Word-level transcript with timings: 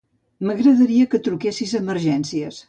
M'agradaria 0.49 1.09
que 1.11 1.19
truquessis 1.29 1.75
a 1.77 1.83
Emergències. 1.85 2.59